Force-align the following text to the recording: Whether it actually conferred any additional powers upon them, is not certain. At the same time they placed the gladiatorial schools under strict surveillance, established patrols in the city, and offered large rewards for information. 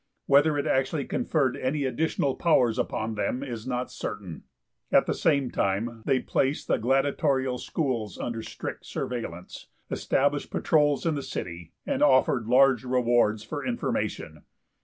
Whether 0.25 0.57
it 0.57 0.65
actually 0.65 1.05
conferred 1.05 1.55
any 1.55 1.83
additional 1.83 2.33
powers 2.33 2.79
upon 2.79 3.13
them, 3.13 3.43
is 3.43 3.67
not 3.67 3.91
certain. 3.91 4.45
At 4.91 5.05
the 5.05 5.13
same 5.13 5.51
time 5.51 6.01
they 6.07 6.19
placed 6.19 6.67
the 6.67 6.79
gladiatorial 6.79 7.59
schools 7.59 8.17
under 8.17 8.41
strict 8.41 8.83
surveillance, 8.83 9.67
established 9.91 10.49
patrols 10.49 11.05
in 11.05 11.13
the 11.13 11.21
city, 11.21 11.73
and 11.85 12.01
offered 12.01 12.47
large 12.47 12.83
rewards 12.83 13.43
for 13.43 13.63
information. 13.63 14.41